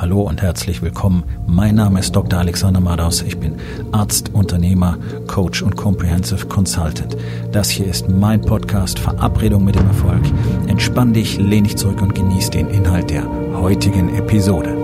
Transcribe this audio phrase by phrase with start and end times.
[0.00, 1.24] Hallo und herzlich willkommen.
[1.48, 2.38] Mein Name ist Dr.
[2.38, 3.20] Alexander Madaus.
[3.20, 3.56] Ich bin
[3.90, 7.16] Arzt, Unternehmer, Coach und Comprehensive Consultant.
[7.50, 10.22] Das hier ist mein Podcast Verabredung mit dem Erfolg.
[10.68, 13.24] Entspann dich, lehn dich zurück und genieß den Inhalt der
[13.54, 14.76] heutigen Episode.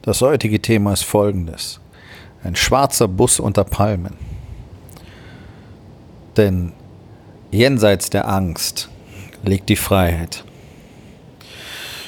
[0.00, 1.78] Das heutige Thema ist folgendes.
[2.42, 4.14] Ein schwarzer Bus unter Palmen.
[6.38, 6.72] Denn
[7.50, 8.88] Jenseits der Angst
[9.44, 10.44] liegt die Freiheit.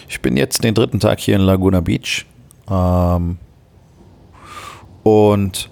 [0.09, 2.27] Ich bin jetzt den dritten Tag hier in Laguna Beach.
[2.71, 3.39] Ähm,
[5.03, 5.71] und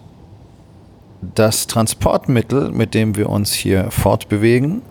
[1.34, 4.83] das Transportmittel, mit dem wir uns hier fortbewegen,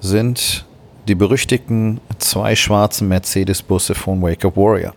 [0.00, 0.66] sind
[1.08, 4.94] die berüchtigten zwei schwarzen Mercedes-Busse von Wake Up Warrior.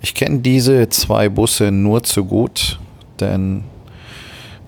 [0.00, 2.80] Ich kenne diese zwei Busse nur zu gut,
[3.20, 3.64] denn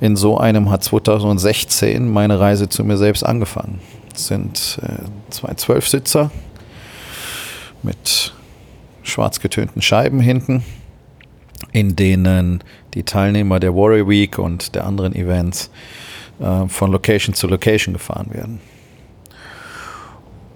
[0.05, 3.81] in so einem hat 2016 meine Reise zu mir selbst angefangen.
[4.15, 6.31] Es sind äh, zwei Zwölfsitzer
[7.83, 8.35] mit
[9.03, 10.63] schwarz getönten Scheiben hinten,
[11.73, 15.71] in denen die Teilnehmer der Warrior Week und der anderen Events
[16.39, 18.61] äh, von Location zu Location gefahren werden.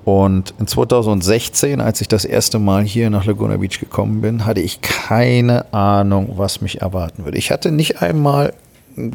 [0.04, 4.60] Und in 2016, als ich das erste Mal hier nach Laguna Beach gekommen bin, hatte
[4.60, 7.38] ich keine Ahnung, was mich erwarten würde.
[7.38, 8.52] Ich hatte nicht einmal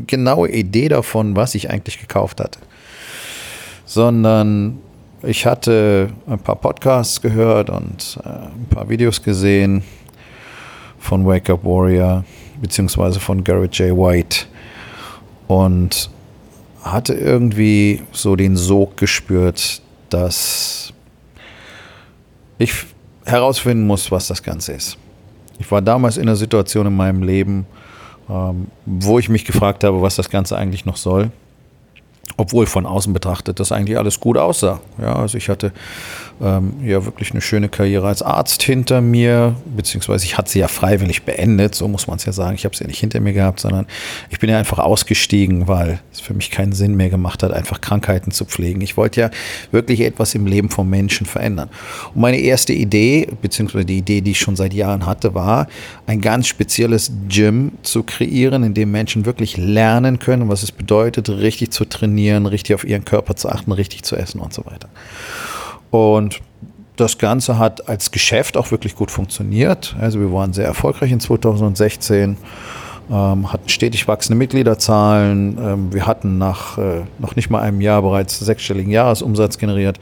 [0.08, 2.60] genaue Idee davon, was ich eigentlich gekauft hatte.
[3.86, 4.80] Sondern
[5.22, 9.84] ich hatte ein paar Podcasts gehört und äh, ein paar Videos gesehen
[11.00, 12.24] von Wake Up Warrior
[12.62, 13.98] beziehungsweise von Garrett J.
[13.98, 14.46] White
[15.48, 16.10] und
[16.84, 20.94] hatte irgendwie so den Sog gespürt, dass
[22.58, 22.74] ich
[23.26, 24.98] herausfinden muss, was das Ganze ist.
[25.60, 27.66] Ich war damals in einer Situation in meinem Leben,
[28.30, 31.32] ähm, wo ich mich gefragt habe, was das Ganze eigentlich noch soll
[32.38, 34.80] obwohl von außen betrachtet das eigentlich alles gut aussah.
[35.00, 35.72] Ja, also ich hatte
[36.42, 40.68] ähm, ja wirklich eine schöne Karriere als Arzt hinter mir, beziehungsweise ich hatte sie ja
[40.68, 42.56] freiwillig beendet, so muss man es ja sagen.
[42.56, 43.88] Ich habe sie ja nicht hinter mir gehabt, sondern
[44.30, 47.82] ich bin ja einfach ausgestiegen, weil es für mich keinen Sinn mehr gemacht hat, einfach
[47.82, 48.82] Krankheiten zu pflegen.
[48.82, 49.30] Ich wollte ja
[49.72, 51.70] wirklich etwas im Leben von Menschen verändern.
[52.14, 55.68] Und meine erste Idee, beziehungsweise die Idee, die ich schon seit Jahren hatte, war,
[56.08, 61.30] ein ganz spezielles Gym zu kreieren, in dem Menschen wirklich lernen können, was es bedeutet,
[61.30, 64.66] richtig zu trainieren trainieren, richtig auf ihren Körper zu achten, richtig zu essen und so
[64.66, 64.90] weiter.
[65.94, 66.42] Und
[66.96, 69.96] das Ganze hat als Geschäft auch wirklich gut funktioniert.
[70.00, 72.38] Also wir waren sehr erfolgreich in 2016
[73.12, 75.58] ähm, hatten stetig wachsende Mitgliederzahlen.
[75.60, 80.00] Ähm, wir hatten nach äh, noch nicht mal einem Jahr bereits sechsstelligen Jahresumsatz generiert.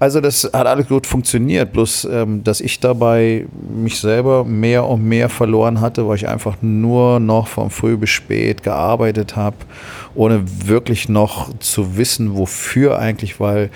[0.00, 1.72] Also das hat alles gut funktioniert.
[1.72, 6.56] Bloß, ähm, dass ich dabei mich selber mehr und mehr verloren hatte, weil ich einfach
[6.60, 9.56] nur noch von früh bis spät gearbeitet habe,
[10.14, 13.70] ohne wirklich noch zu wissen, wofür eigentlich, weil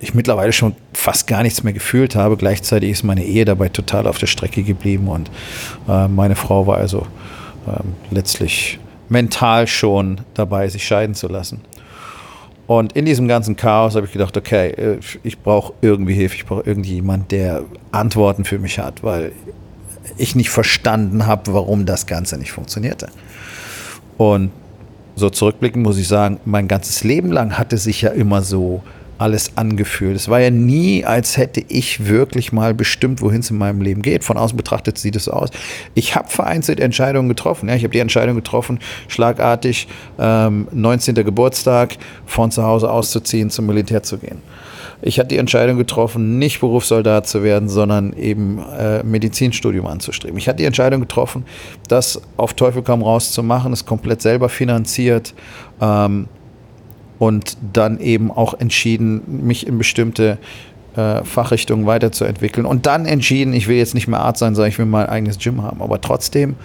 [0.00, 2.36] ich mittlerweile schon fast gar nichts mehr gefühlt habe.
[2.36, 5.30] Gleichzeitig ist meine Ehe dabei total auf der Strecke geblieben und
[5.88, 7.06] äh, meine Frau war also
[7.66, 8.78] ähm, letztlich
[9.08, 11.60] mental schon dabei, sich scheiden zu lassen.
[12.66, 16.46] Und in diesem ganzen Chaos habe ich gedacht, okay, äh, ich brauche irgendwie Hilfe, ich
[16.46, 19.32] brauche irgendjemand, der Antworten für mich hat, weil
[20.16, 23.08] ich nicht verstanden habe, warum das Ganze nicht funktionierte.
[24.16, 24.50] Und
[25.16, 28.82] so zurückblickend muss ich sagen, mein ganzes Leben lang hatte sich ja immer so
[29.20, 30.16] alles angefühlt.
[30.16, 34.00] Es war ja nie, als hätte ich wirklich mal bestimmt, wohin es in meinem Leben
[34.00, 34.24] geht.
[34.24, 35.50] Von außen betrachtet sieht es aus.
[35.94, 37.68] Ich habe vereinzelt Entscheidungen getroffen.
[37.68, 39.88] Ja, ich habe die Entscheidung getroffen, schlagartig
[40.18, 41.14] ähm, 19.
[41.16, 44.38] Geburtstag von zu Hause auszuziehen, zum Militär zu gehen.
[45.02, 50.38] Ich hatte die Entscheidung getroffen, nicht Berufssoldat zu werden, sondern eben äh, Medizinstudium anzustreben.
[50.38, 51.44] Ich hatte die Entscheidung getroffen,
[51.88, 55.34] das auf Teufel komm raus zu machen, es komplett selber finanziert.
[55.80, 56.26] Ähm,
[57.20, 60.38] und dann eben auch entschieden, mich in bestimmte
[60.96, 64.78] äh, Fachrichtungen weiterzuentwickeln und dann entschieden, ich will jetzt nicht mehr Arzt sein, sondern ich
[64.78, 65.82] will mein eigenes Gym haben.
[65.82, 66.56] Aber trotzdem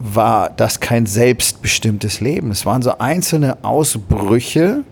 [0.00, 2.50] war das kein selbstbestimmtes Leben.
[2.50, 4.82] Es waren so einzelne Ausbrüche,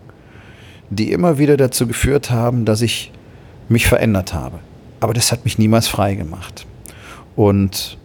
[0.90, 3.10] die immer wieder dazu geführt haben, dass ich
[3.68, 4.60] mich verändert habe.
[5.00, 6.64] Aber das hat mich niemals frei gemacht.
[7.34, 7.98] Und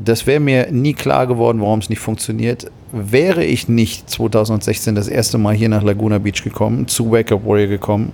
[0.00, 2.72] das wäre mir nie klar geworden, warum es nicht funktioniert.
[2.92, 7.46] Wäre ich nicht 2016 das erste Mal hier nach Laguna Beach gekommen, zu Wake Up
[7.46, 8.12] Warrior gekommen,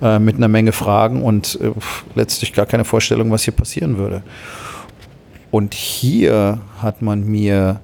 [0.00, 1.70] äh, mit einer Menge Fragen und äh,
[2.14, 4.22] letztlich gar keine Vorstellung, was hier passieren würde.
[5.50, 7.80] Und hier hat man mir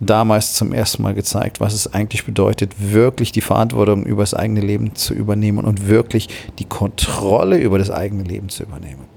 [0.00, 4.60] damals zum ersten Mal gezeigt, was es eigentlich bedeutet, wirklich die Verantwortung über das eigene
[4.60, 9.11] Leben zu übernehmen und wirklich die Kontrolle über das eigene Leben zu übernehmen.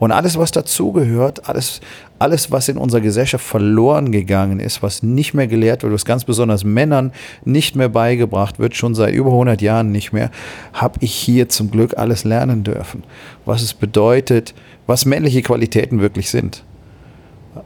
[0.00, 1.82] Und alles, was dazugehört, alles,
[2.18, 6.24] alles, was in unserer Gesellschaft verloren gegangen ist, was nicht mehr gelehrt wird, was ganz
[6.24, 7.12] besonders Männern
[7.44, 10.30] nicht mehr beigebracht wird, schon seit über 100 Jahren nicht mehr,
[10.72, 13.04] habe ich hier zum Glück alles lernen dürfen.
[13.44, 14.54] Was es bedeutet,
[14.86, 16.64] was männliche Qualitäten wirklich sind.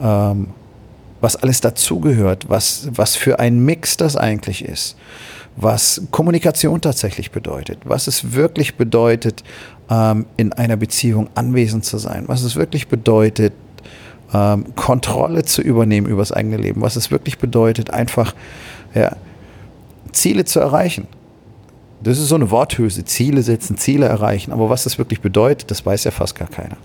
[0.00, 0.48] Ähm,
[1.20, 4.96] was alles dazugehört, was, was für ein Mix das eigentlich ist,
[5.56, 9.44] was Kommunikation tatsächlich bedeutet, was es wirklich bedeutet,
[9.90, 13.52] ähm, in einer Beziehung anwesend zu sein, was es wirklich bedeutet,
[14.32, 18.34] ähm, Kontrolle zu übernehmen über das eigene Leben, was es wirklich bedeutet, einfach
[18.94, 19.16] ja,
[20.12, 21.06] Ziele zu erreichen.
[22.02, 24.52] Das ist so eine Worthülse, Ziele setzen, Ziele erreichen.
[24.52, 26.76] Aber was das wirklich bedeutet, das weiß ja fast gar keiner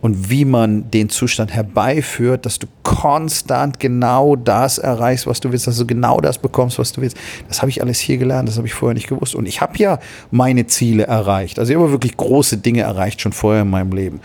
[0.00, 5.66] und wie man den Zustand herbeiführt, dass du konstant genau das erreichst, was du willst,
[5.66, 7.16] dass du genau das bekommst, was du willst.
[7.48, 9.34] Das habe ich alles hier gelernt, das habe ich vorher nicht gewusst.
[9.34, 9.98] Und ich habe ja
[10.30, 11.58] meine Ziele erreicht.
[11.58, 14.20] Also ich habe wirklich große Dinge erreicht schon vorher in meinem Leben.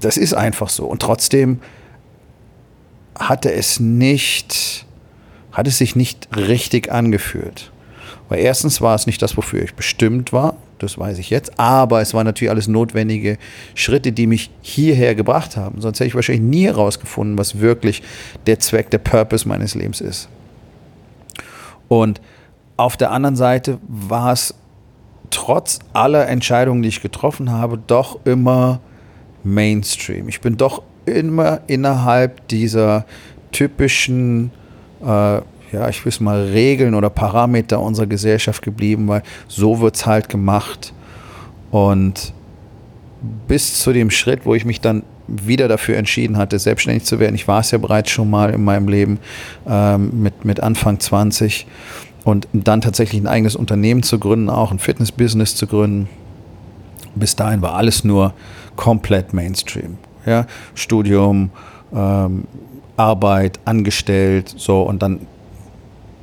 [0.00, 0.86] Das ist einfach so.
[0.86, 1.60] Und trotzdem
[3.18, 4.86] hatte es nicht,
[5.52, 7.72] hat es sich nicht richtig angefühlt.
[8.28, 11.58] Weil erstens war es nicht das, wofür ich bestimmt war das weiß ich jetzt.
[11.58, 13.38] Aber es waren natürlich alles notwendige
[13.74, 15.80] Schritte, die mich hierher gebracht haben.
[15.80, 18.02] Sonst hätte ich wahrscheinlich nie herausgefunden, was wirklich
[18.46, 20.28] der Zweck, der Purpose meines Lebens ist.
[21.88, 22.20] Und
[22.76, 24.54] auf der anderen Seite war es
[25.30, 28.80] trotz aller Entscheidungen, die ich getroffen habe, doch immer
[29.44, 30.28] Mainstream.
[30.28, 33.06] Ich bin doch immer innerhalb dieser
[33.52, 34.50] typischen
[35.04, 35.40] äh,
[35.72, 40.06] ja, ich will es mal Regeln oder Parameter unserer Gesellschaft geblieben, weil so wird es
[40.06, 40.92] halt gemacht.
[41.70, 42.32] Und
[43.48, 47.34] bis zu dem Schritt, wo ich mich dann wieder dafür entschieden hatte, selbstständig zu werden.
[47.34, 49.18] Ich war es ja bereits schon mal in meinem Leben
[49.66, 51.66] ähm, mit, mit Anfang 20
[52.24, 56.08] und dann tatsächlich ein eigenes Unternehmen zu gründen, auch ein Fitnessbusiness zu gründen.
[57.14, 58.34] Bis dahin war alles nur
[58.76, 59.98] komplett Mainstream.
[60.24, 60.46] Ja?
[60.74, 61.50] Studium,
[61.94, 62.44] ähm,
[62.96, 65.20] Arbeit, angestellt, so und dann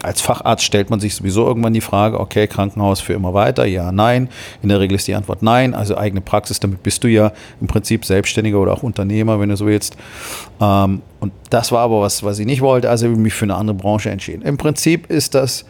[0.04, 3.92] als Facharzt stellt man sich sowieso irgendwann die Frage, okay, Krankenhaus für immer weiter, ja,
[3.92, 4.30] nein.
[4.62, 7.68] In der Regel ist die Antwort nein, also eigene Praxis, damit bist du ja im
[7.68, 9.96] Prinzip Selbstständiger oder auch Unternehmer, wenn du so willst.
[10.62, 13.46] Ähm, und das war aber was, was ich nicht wollte, also habe ich mich für
[13.46, 14.42] eine andere Branche entschieden.
[14.42, 15.66] Im Prinzip ist das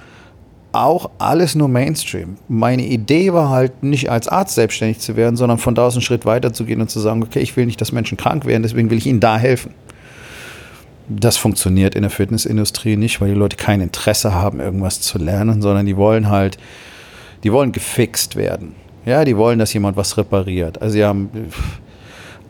[0.74, 2.38] auch alles nur Mainstream.
[2.48, 6.02] Meine Idee war halt nicht als Arzt selbstständig zu werden, sondern von da aus einen
[6.02, 8.64] Schritt weiter zu gehen und zu sagen, okay, ich will nicht, dass Menschen krank werden,
[8.64, 9.74] deswegen will ich ihnen da helfen.
[11.10, 15.62] Das funktioniert in der Fitnessindustrie nicht, weil die Leute kein Interesse haben, irgendwas zu lernen,
[15.62, 16.58] sondern die wollen halt,
[17.44, 18.76] die wollen gefixt werden.
[19.06, 20.82] Ja, die wollen, dass jemand was repariert.
[20.82, 21.30] Also sie haben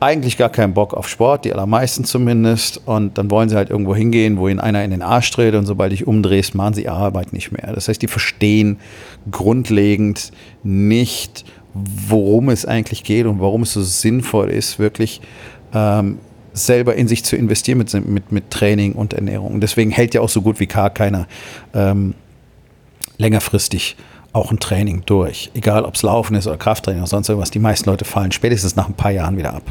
[0.04, 2.82] eigentlich gar keinen Bock auf Sport, die allermeisten zumindest.
[2.86, 5.66] Und dann wollen sie halt irgendwo hingehen, wo ihnen einer in den Arsch dreht und
[5.66, 7.72] sobald ich umdrehst, machen sie ihre Arbeit nicht mehr.
[7.74, 8.78] Das heißt, die verstehen
[9.32, 15.22] grundlegend nicht, worum es eigentlich geht und warum es so sinnvoll ist, wirklich
[15.74, 16.20] ähm,
[16.54, 19.60] selber in sich zu investieren mit, mit, mit Training und Ernährung.
[19.60, 21.28] Deswegen hält ja auch so gut wie gar keiner
[21.74, 22.14] ähm,
[23.18, 23.98] längerfristig
[24.34, 25.52] auch ein Training durch.
[25.54, 27.52] Egal, ob es Laufen ist oder Krafttraining oder sonst irgendwas.
[27.52, 29.64] Die meisten Leute fallen spätestens nach ein paar Jahren wieder ab.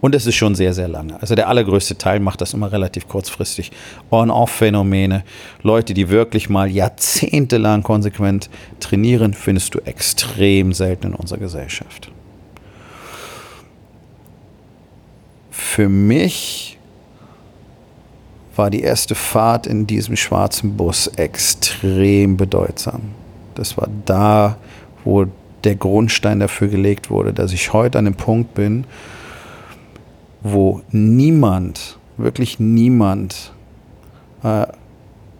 [0.00, 1.20] Und das ist schon sehr, sehr lange.
[1.20, 3.72] Also der allergrößte Teil macht das immer relativ kurzfristig.
[4.10, 5.24] On-Off-Phänomene,
[5.62, 12.10] Leute, die wirklich mal jahrzehntelang konsequent trainieren, findest du extrem selten in unserer Gesellschaft.
[15.66, 16.78] Für mich
[18.54, 23.02] war die erste Fahrt in diesem schwarzen Bus extrem bedeutsam.
[23.54, 24.56] Das war da,
[25.04, 25.26] wo
[25.64, 28.84] der Grundstein dafür gelegt wurde, dass ich heute an dem Punkt bin,
[30.40, 33.52] wo niemand, wirklich niemand
[34.44, 34.66] äh,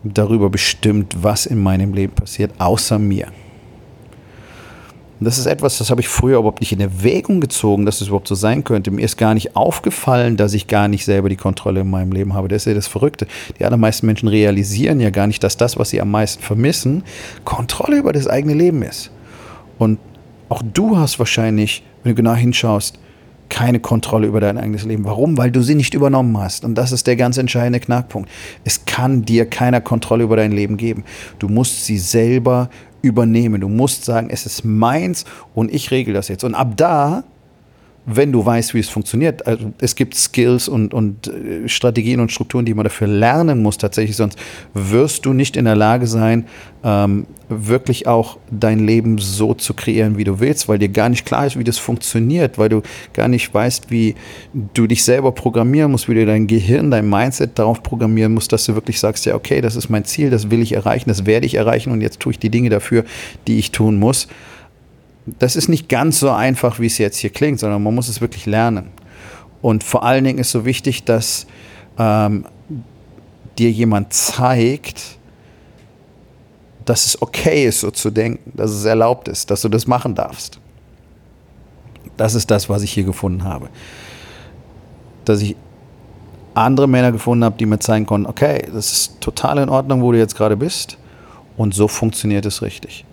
[0.03, 3.29] darüber bestimmt, was in meinem Leben passiert, außer mir.
[5.19, 8.09] Und das ist etwas, das habe ich früher überhaupt nicht in Erwägung gezogen, dass es
[8.09, 8.91] überhaupt so sein könnte.
[8.91, 12.35] Mir ist gar nicht aufgefallen, dass ich gar nicht selber die Kontrolle in meinem Leben
[12.35, 12.49] habe.
[12.49, 13.27] Das ist ja das Verrückte.
[13.59, 17.03] Die allermeisten Menschen realisieren ja gar nicht, dass das, was sie am meisten vermissen,
[17.45, 19.11] Kontrolle über das eigene Leben ist.
[19.79, 19.99] Und
[20.51, 22.99] auch du hast wahrscheinlich, wenn du genau hinschaust,
[23.49, 25.05] keine Kontrolle über dein eigenes Leben.
[25.05, 25.39] Warum?
[25.39, 26.65] Weil du sie nicht übernommen hast.
[26.65, 28.31] Und das ist der ganz entscheidende Knackpunkt.
[28.65, 31.05] Es kann dir keiner Kontrolle über dein Leben geben.
[31.39, 32.71] Du musst sie selber
[33.03, 33.61] übernehmen.
[33.61, 35.25] Du musst sagen, es ist meins
[35.55, 36.45] und ich regel das jetzt.
[36.45, 37.25] Und ab da
[38.07, 39.47] wenn du weißt, wie es funktioniert.
[39.47, 43.79] Also es gibt Skills und, und äh, Strategien und Strukturen, die man dafür lernen muss
[43.79, 44.39] tatsächlich, sonst
[44.75, 46.47] wirst du nicht in der Lage sein,
[46.85, 51.27] ähm, wirklich auch dein Leben so zu kreieren, wie du willst, weil dir gar nicht
[51.27, 52.83] klar ist, wie das funktioniert, weil du
[53.13, 54.15] gar nicht weißt, wie
[54.53, 58.67] du dich selber programmieren musst, wie du dein Gehirn, dein Mindset darauf programmieren musst, dass
[58.67, 61.47] du wirklich sagst, ja, okay, das ist mein Ziel, das will ich erreichen, das werde
[61.47, 63.05] ich erreichen und jetzt tue ich die Dinge dafür,
[63.49, 64.29] die ich tun muss
[65.27, 68.21] das ist nicht ganz so einfach, wie es jetzt hier klingt, sondern man muss es
[68.21, 68.91] wirklich lernen.
[69.61, 71.47] Und vor allen Dingen ist so wichtig, dass
[71.99, 72.47] ähm,
[73.59, 75.19] dir jemand zeigt,
[76.85, 80.15] dass es okay ist, so zu denken, dass es erlaubt ist, dass du das machen
[80.15, 80.61] darfst.
[82.17, 83.69] Das ist das, was ich hier gefunden habe.
[85.25, 85.57] Dass ich
[86.55, 90.13] andere Männer gefunden habe, die mir zeigen konnten, okay, das ist total in Ordnung, wo
[90.13, 90.97] du jetzt gerade bist.
[91.57, 93.05] Und so funktioniert es richtig.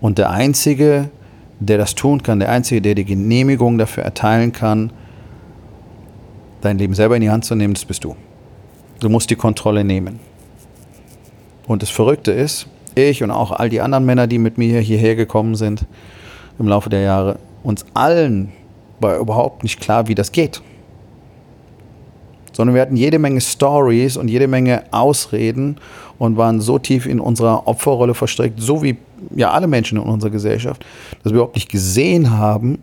[0.00, 1.10] Und der Einzige,
[1.60, 4.90] der das tun kann, der Einzige, der die Genehmigung dafür erteilen kann,
[6.60, 8.16] dein Leben selber in die Hand zu nehmen, das bist du.
[9.00, 10.20] Du musst die Kontrolle nehmen.
[11.66, 15.16] Und das Verrückte ist, ich und auch all die anderen Männer, die mit mir hierher
[15.16, 15.86] gekommen sind
[16.58, 18.52] im Laufe der Jahre, uns allen
[19.00, 20.62] war überhaupt nicht klar, wie das geht.
[22.52, 25.76] Sondern wir hatten jede Menge Stories und jede Menge Ausreden
[26.18, 28.96] und waren so tief in unserer Opferrolle verstrickt, so wie
[29.34, 30.84] ja alle Menschen in unserer Gesellschaft,
[31.22, 32.78] dass wir überhaupt nicht gesehen haben,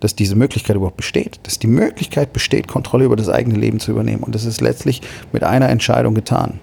[0.00, 3.90] dass diese Möglichkeit überhaupt besteht, dass die Möglichkeit besteht, Kontrolle über das eigene Leben zu
[3.90, 4.22] übernehmen.
[4.22, 5.00] Und das ist letztlich
[5.32, 6.60] mit einer Entscheidung getan.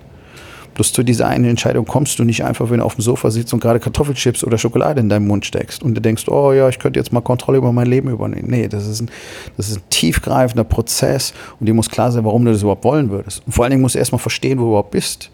[0.74, 3.54] Bloß zu dieser einen Entscheidung kommst du nicht einfach, wenn du auf dem Sofa sitzt
[3.54, 6.80] und gerade Kartoffelchips oder Schokolade in deinem Mund steckst und du denkst, oh ja, ich
[6.80, 8.48] könnte jetzt mal Kontrolle über mein Leben übernehmen.
[8.50, 9.10] Nee, das ist ein,
[9.58, 13.10] das ist ein tiefgreifender Prozess und dir muss klar sein, warum du das überhaupt wollen
[13.10, 13.44] würdest.
[13.46, 15.30] Und vor allen Dingen musst du erstmal verstehen, wo du überhaupt bist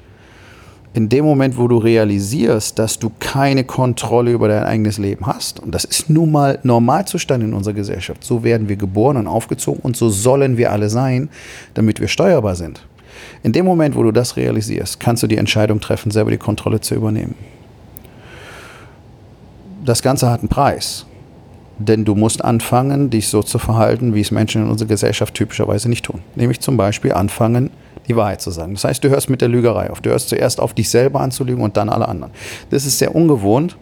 [0.94, 5.60] in dem Moment, wo du realisierst, dass du keine Kontrolle über dein eigenes Leben hast,
[5.60, 9.82] und das ist nun mal Normalzustand in unserer Gesellschaft, so werden wir geboren und aufgezogen
[9.84, 11.30] und so sollen wir alle sein,
[11.74, 12.82] damit wir steuerbar sind.
[13.44, 16.82] In dem Moment, wo du das realisierst, kannst du die Entscheidung treffen, selber die Kontrolle
[16.82, 17.36] zu übernehmen.
[19.86, 21.06] Das Ganze hat einen Preis.
[21.80, 25.90] Denn du musst anfangen, dich so zu verhalten, wie es Menschen in unserer Gesellschaft typischerweise
[25.90, 26.22] nicht tun.
[26.36, 27.70] Nämlich zum Beispiel anfangen,
[28.08, 28.74] die Wahrheit zu sagen.
[28.74, 30.02] Das heißt, du hörst mit der Lügerei auf.
[30.02, 32.34] Du hörst zuerst auf, dich selber anzulügen und dann alle anderen.
[32.70, 33.78] Das ist sehr ungewohnt.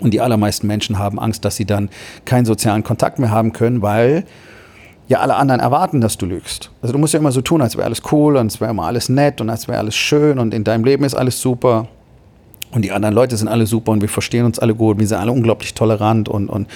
[0.00, 1.88] Und die allermeisten Menschen haben Angst, dass sie dann
[2.24, 4.24] keinen sozialen Kontakt mehr haben können, weil
[5.08, 6.70] ja alle anderen erwarten, dass du lügst.
[6.82, 8.84] Also du musst ja immer so tun, als wäre alles cool und als wäre immer
[8.84, 11.88] alles nett und als wäre alles schön und in deinem Leben ist alles super.
[12.74, 14.98] Und die anderen Leute sind alle super und wir verstehen uns alle gut.
[14.98, 16.66] Wir sind alle unglaublich tolerant und, und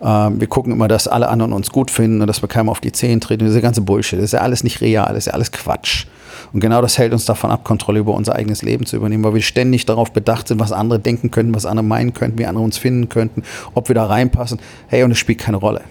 [0.00, 2.80] äh, wir gucken immer, dass alle anderen uns gut finden und dass wir keinem auf
[2.80, 3.46] die Zehen treten.
[3.46, 4.18] Ist ganze Bullshit.
[4.18, 6.06] Das ist ja alles nicht real, das ist ja alles Quatsch.
[6.52, 9.34] Und genau das hält uns davon ab, Kontrolle über unser eigenes Leben zu übernehmen, weil
[9.34, 12.64] wir ständig darauf bedacht sind, was andere denken könnten, was andere meinen könnten, wie andere
[12.64, 13.44] uns finden könnten,
[13.74, 14.58] ob wir da reinpassen.
[14.88, 15.82] Hey, und es spielt keine Rolle.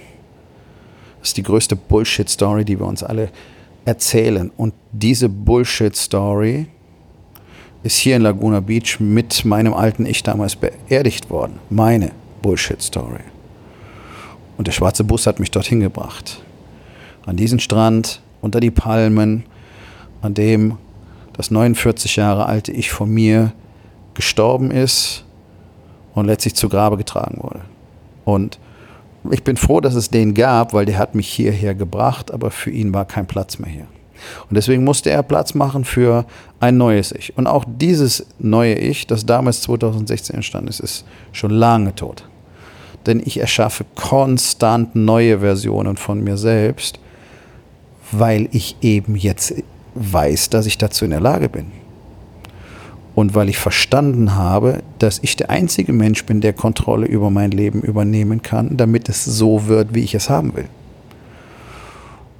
[1.19, 3.29] Das ist die größte Bullshit-Story, die wir uns alle
[3.85, 4.51] erzählen.
[4.57, 6.67] Und diese Bullshit-Story
[7.83, 11.59] ist hier in Laguna Beach mit meinem alten Ich damals beerdigt worden.
[11.69, 12.11] Meine
[12.41, 13.19] Bullshit-Story.
[14.57, 16.41] Und der schwarze Bus hat mich dorthin gebracht.
[17.25, 19.43] An diesen Strand, unter die Palmen,
[20.21, 20.77] an dem
[21.33, 23.51] das 49 Jahre alte Ich von mir
[24.13, 25.25] gestorben ist
[26.13, 27.61] und letztlich zu Grabe getragen wurde.
[28.23, 28.59] Und
[29.31, 32.71] ich bin froh, dass es den gab, weil der hat mich hierher gebracht, aber für
[32.71, 33.87] ihn war kein Platz mehr hier.
[34.49, 36.25] Und deswegen musste er Platz machen für
[36.59, 37.37] ein neues Ich.
[37.37, 42.27] Und auch dieses neue Ich, das damals 2016 entstanden ist, ist schon lange tot.
[43.05, 46.99] Denn ich erschaffe konstant neue Versionen von mir selbst,
[48.11, 49.55] weil ich eben jetzt
[49.95, 51.65] weiß, dass ich dazu in der Lage bin.
[53.15, 57.51] Und weil ich verstanden habe, dass ich der einzige Mensch bin, der Kontrolle über mein
[57.51, 60.67] Leben übernehmen kann, damit es so wird, wie ich es haben will.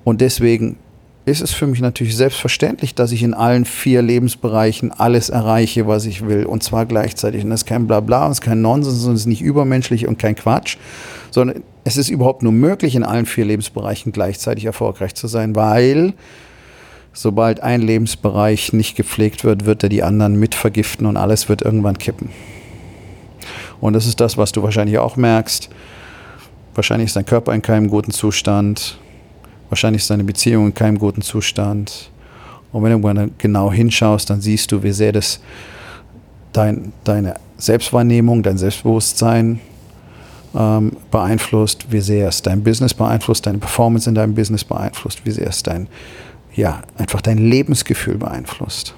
[0.04, 0.78] Und deswegen
[1.26, 6.06] ist es für mich natürlich selbstverständlich, dass ich in allen vier Lebensbereichen alles erreiche, was
[6.06, 6.46] ich will.
[6.46, 7.44] Und zwar gleichzeitig.
[7.44, 10.08] Und das ist kein Blabla, und es ist kein Nonsens, und es ist nicht übermenschlich
[10.08, 10.78] und kein Quatsch,
[11.32, 16.14] sondern es ist überhaupt nur möglich, in allen vier Lebensbereichen gleichzeitig erfolgreich zu sein, weil
[17.14, 21.62] sobald ein Lebensbereich nicht gepflegt wird, wird er die anderen mit vergiften und alles wird
[21.62, 22.30] irgendwann kippen.
[23.80, 25.70] Und das ist das, was du wahrscheinlich auch merkst.
[26.74, 28.98] Wahrscheinlich ist dein Körper in keinem guten Zustand
[29.74, 32.12] Wahrscheinlich ist deine Beziehung in keinem guten Zustand.
[32.72, 35.40] Und wenn du genau hinschaust, dann siehst du, wie sehr das
[36.52, 39.60] dein, deine Selbstwahrnehmung, dein Selbstbewusstsein
[40.56, 45.32] ähm, beeinflusst, wie sehr es dein Business beeinflusst, deine Performance in deinem Business beeinflusst, wie
[45.32, 45.88] sehr es dein,
[46.54, 48.94] ja, einfach dein Lebensgefühl beeinflusst.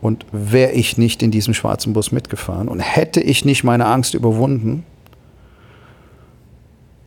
[0.00, 4.14] Und wäre ich nicht in diesem schwarzen Bus mitgefahren und hätte ich nicht meine Angst
[4.14, 4.86] überwunden,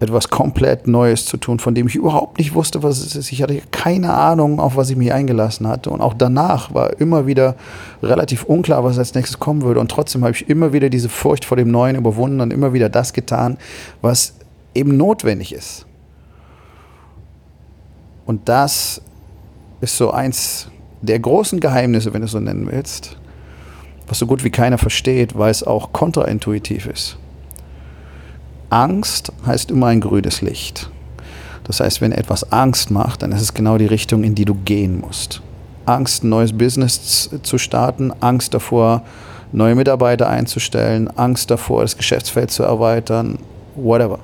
[0.01, 3.31] etwas komplett Neues zu tun, von dem ich überhaupt nicht wusste, was es ist.
[3.31, 5.91] Ich hatte keine Ahnung, auf was ich mich eingelassen hatte.
[5.91, 7.55] Und auch danach war immer wieder
[8.01, 9.79] relativ unklar, was als nächstes kommen würde.
[9.79, 12.89] Und trotzdem habe ich immer wieder diese Furcht vor dem Neuen überwunden und immer wieder
[12.89, 13.57] das getan,
[14.01, 14.33] was
[14.73, 15.85] eben notwendig ist.
[18.25, 19.03] Und das
[19.81, 20.67] ist so eins
[21.01, 23.17] der großen Geheimnisse, wenn du es so nennen willst,
[24.07, 27.17] was so gut wie keiner versteht, weil es auch kontraintuitiv ist.
[28.71, 30.89] Angst heißt immer ein grünes Licht.
[31.65, 34.55] Das heißt, wenn etwas Angst macht, dann ist es genau die Richtung, in die du
[34.55, 35.41] gehen musst.
[35.85, 39.03] Angst, ein neues Business zu starten, Angst davor,
[39.51, 43.39] neue Mitarbeiter einzustellen, Angst davor, das Geschäftsfeld zu erweitern,
[43.75, 44.19] whatever.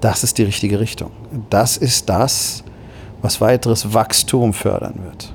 [0.00, 1.10] Das ist die richtige Richtung.
[1.50, 2.62] Das ist das,
[3.20, 5.34] was weiteres Wachstum fördern wird.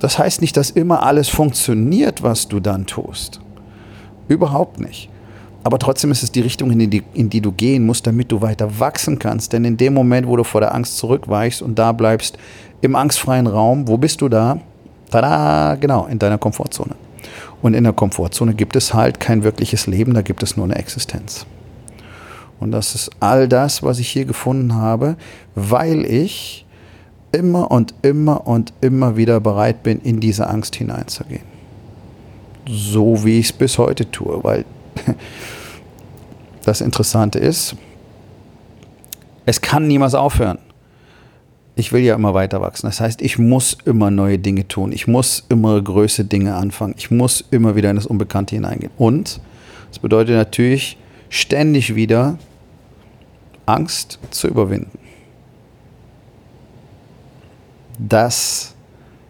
[0.00, 3.40] Das heißt nicht, dass immer alles funktioniert, was du dann tust.
[4.28, 5.10] Überhaupt nicht.
[5.64, 8.40] Aber trotzdem ist es die Richtung, in die, in die du gehen musst, damit du
[8.40, 9.52] weiter wachsen kannst.
[9.52, 12.38] Denn in dem Moment, wo du vor der Angst zurückweichst und da bleibst,
[12.80, 14.60] im angstfreien Raum, wo bist du da?
[15.10, 16.94] Tada, genau, in deiner Komfortzone.
[17.60, 20.76] Und in der Komfortzone gibt es halt kein wirkliches Leben, da gibt es nur eine
[20.76, 21.44] Existenz.
[22.60, 25.16] Und das ist all das, was ich hier gefunden habe,
[25.54, 26.66] weil ich
[27.32, 31.42] immer und immer und immer wieder bereit bin, in diese Angst hineinzugehen.
[32.68, 34.64] So wie ich es bis heute tue, weil
[36.64, 37.76] das Interessante ist,
[39.46, 40.58] es kann niemals aufhören
[41.78, 42.86] ich will ja immer weiter wachsen.
[42.86, 44.90] Das heißt, ich muss immer neue Dinge tun.
[44.92, 46.94] Ich muss immer größere Dinge anfangen.
[46.98, 48.90] Ich muss immer wieder in das Unbekannte hineingehen.
[48.98, 49.40] Und
[49.88, 52.36] das bedeutet natürlich ständig wieder
[53.64, 54.98] Angst zu überwinden.
[57.98, 58.74] Das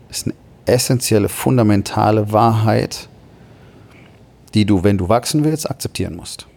[0.09, 0.35] ist eine
[0.65, 3.08] essentielle, fundamentale Wahrheit,
[4.59, 6.49] die du, wenn du wachsen willst, akzeptieren musst.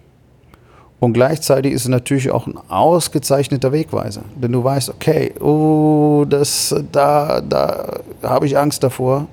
[0.99, 4.23] Und gleichzeitig ist es natürlich auch ein ausgezeichneter Wegweiser.
[4.35, 9.27] Denn du weißt, okay, oh, das, da, da habe ich Angst davor.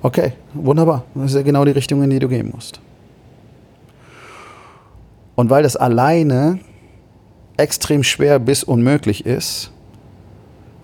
[0.00, 1.04] Okay, wunderbar.
[1.14, 2.80] Das ist ja genau die Richtung, in die du gehen musst.
[5.34, 6.60] Und weil das alleine
[7.58, 9.70] extrem schwer bis unmöglich ist,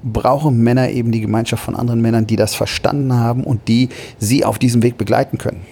[0.02, 3.88] brauchen Männer eben die Gemeinschaft von anderen Männern, die das verstanden haben und die
[4.19, 5.62] sie auf diesem Weg begleiten können.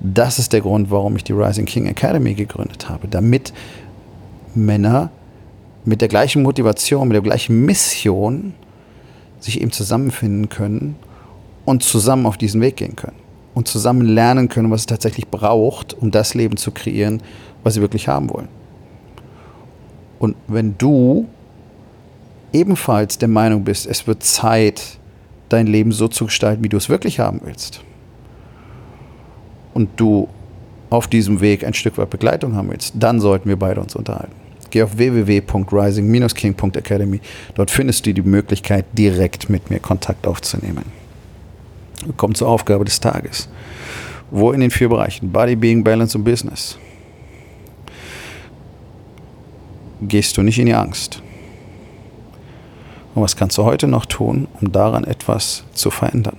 [0.00, 3.52] Das ist der Grund, warum ich die Rising King Academy gegründet habe, damit
[4.54, 5.10] Männer
[5.84, 8.54] mit der gleichen Motivation, mit der gleichen Mission
[9.40, 10.96] sich eben zusammenfinden können
[11.64, 13.16] und zusammen auf diesen Weg gehen können
[13.54, 17.22] und zusammen lernen können, was es tatsächlich braucht, um das Leben zu kreieren,
[17.62, 18.48] was sie wirklich haben wollen.
[20.18, 21.26] Und wenn du
[22.52, 24.98] ebenfalls der Meinung bist, es wird Zeit,
[25.48, 27.82] dein Leben so zu gestalten, wie du es wirklich haben willst,
[29.76, 30.28] und du
[30.88, 34.32] auf diesem Weg ein Stück weit Begleitung haben willst, dann sollten wir beide uns unterhalten.
[34.70, 37.20] Geh auf www.rising-king.academy.
[37.54, 40.86] Dort findest du die Möglichkeit, direkt mit mir Kontakt aufzunehmen.
[42.16, 43.50] Kommen zur Aufgabe des Tages.
[44.30, 46.78] Wo in den vier Bereichen Body, Being, Balance und Business
[50.00, 51.22] gehst du nicht in die Angst?
[53.14, 56.38] Und was kannst du heute noch tun, um daran etwas zu verändern?